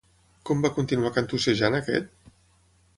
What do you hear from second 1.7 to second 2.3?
aquest?